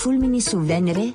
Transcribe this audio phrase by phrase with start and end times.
[0.00, 1.14] fulmini su Venere?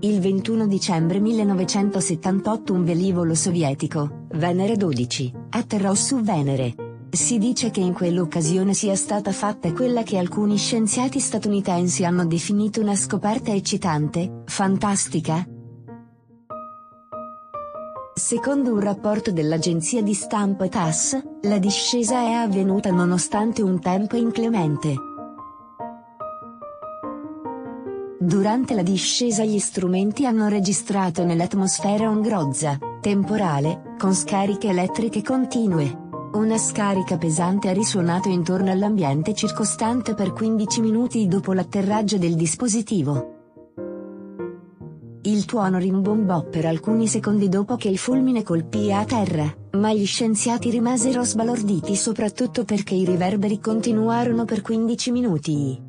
[0.00, 6.87] Il 21 dicembre 1978 un velivolo sovietico, Venere 12, atterrò su Venere.
[7.10, 12.80] Si dice che in quell'occasione sia stata fatta quella che alcuni scienziati statunitensi hanno definito
[12.82, 15.46] una scoperta eccitante, fantastica.
[18.14, 24.94] Secondo un rapporto dell'agenzia di stampa TASS, la discesa è avvenuta nonostante un tempo inclemente.
[28.20, 36.07] Durante la discesa gli strumenti hanno registrato nell'atmosfera un grozza, temporale, con scariche elettriche continue.
[36.30, 43.36] Una scarica pesante ha risuonato intorno all'ambiente circostante per 15 minuti dopo l'atterraggio del dispositivo.
[45.22, 50.04] Il tuono rimbombò per alcuni secondi dopo che il fulmine colpì a terra, ma gli
[50.04, 55.87] scienziati rimasero sbalorditi soprattutto perché i riverberi continuarono per 15 minuti.